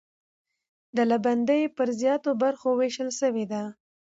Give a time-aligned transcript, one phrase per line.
[0.95, 3.63] ډلبندي پر زیاتو برخو وېشل سوې ده.